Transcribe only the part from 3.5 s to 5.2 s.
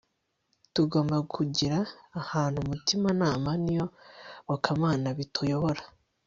niyobokamana